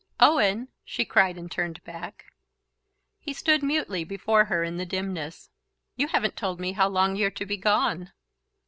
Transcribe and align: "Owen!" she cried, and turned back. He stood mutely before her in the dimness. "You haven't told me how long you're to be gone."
"Owen!" 0.19 0.69
she 0.83 1.05
cried, 1.05 1.37
and 1.37 1.51
turned 1.51 1.83
back. 1.83 2.25
He 3.19 3.33
stood 3.33 3.61
mutely 3.61 4.03
before 4.03 4.45
her 4.45 4.63
in 4.63 4.77
the 4.77 4.83
dimness. 4.87 5.51
"You 5.95 6.07
haven't 6.07 6.35
told 6.35 6.59
me 6.59 6.71
how 6.71 6.87
long 6.87 7.15
you're 7.15 7.29
to 7.29 7.45
be 7.45 7.57
gone." 7.57 8.11